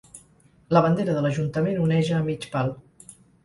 La 0.75 0.81
bandera 0.85 1.15
de 1.19 1.23
l’ajuntament 1.27 1.79
oneja 1.85 2.19
a 2.21 2.25
mig 2.33 2.51
pal. 2.59 2.77